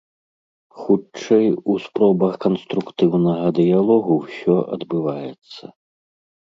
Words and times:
Хутчэй, 0.79 1.45
у 1.73 1.75
спробах 1.85 2.33
канструктыўнага 2.47 3.45
дыялогу 3.61 4.11
ўсё 4.25 4.55
адбываецца. 4.79 5.63